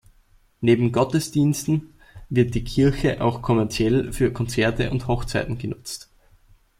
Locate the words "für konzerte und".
4.13-5.05